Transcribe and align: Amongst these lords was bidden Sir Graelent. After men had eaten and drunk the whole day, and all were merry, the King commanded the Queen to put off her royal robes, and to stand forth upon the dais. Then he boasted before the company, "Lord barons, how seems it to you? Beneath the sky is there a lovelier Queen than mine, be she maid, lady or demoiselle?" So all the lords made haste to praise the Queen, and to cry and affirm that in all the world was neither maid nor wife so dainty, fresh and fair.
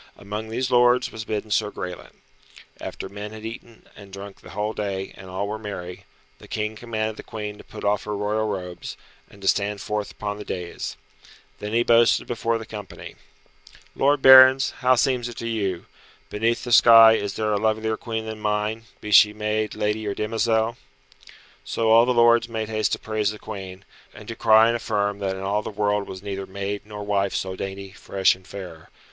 Amongst 0.17 0.49
these 0.49 0.71
lords 0.71 1.11
was 1.11 1.25
bidden 1.25 1.51
Sir 1.51 1.69
Graelent. 1.69 2.15
After 2.79 3.07
men 3.07 3.33
had 3.33 3.45
eaten 3.45 3.85
and 3.95 4.11
drunk 4.11 4.41
the 4.41 4.49
whole 4.49 4.73
day, 4.73 5.13
and 5.15 5.29
all 5.29 5.47
were 5.47 5.59
merry, 5.59 6.05
the 6.39 6.47
King 6.47 6.75
commanded 6.75 7.17
the 7.17 7.21
Queen 7.21 7.59
to 7.59 7.63
put 7.63 7.83
off 7.83 8.05
her 8.05 8.17
royal 8.17 8.47
robes, 8.47 8.97
and 9.29 9.43
to 9.43 9.47
stand 9.47 9.79
forth 9.79 10.09
upon 10.09 10.37
the 10.39 10.43
dais. 10.43 10.97
Then 11.59 11.73
he 11.73 11.83
boasted 11.83 12.25
before 12.25 12.57
the 12.57 12.65
company, 12.65 13.15
"Lord 13.95 14.23
barons, 14.23 14.71
how 14.79 14.95
seems 14.95 15.29
it 15.29 15.37
to 15.37 15.47
you? 15.47 15.85
Beneath 16.31 16.63
the 16.63 16.71
sky 16.71 17.13
is 17.13 17.35
there 17.35 17.53
a 17.53 17.57
lovelier 17.59 17.95
Queen 17.95 18.25
than 18.25 18.39
mine, 18.39 18.85
be 19.01 19.11
she 19.11 19.33
maid, 19.33 19.75
lady 19.75 20.07
or 20.07 20.15
demoiselle?" 20.15 20.77
So 21.63 21.91
all 21.91 22.07
the 22.07 22.11
lords 22.15 22.49
made 22.49 22.69
haste 22.69 22.93
to 22.93 22.97
praise 22.97 23.29
the 23.29 23.37
Queen, 23.37 23.85
and 24.15 24.27
to 24.27 24.35
cry 24.35 24.65
and 24.65 24.75
affirm 24.75 25.19
that 25.19 25.35
in 25.35 25.43
all 25.43 25.61
the 25.61 25.69
world 25.69 26.07
was 26.07 26.23
neither 26.23 26.47
maid 26.47 26.81
nor 26.87 27.03
wife 27.03 27.35
so 27.35 27.55
dainty, 27.55 27.91
fresh 27.91 28.33
and 28.33 28.47
fair. 28.47 28.89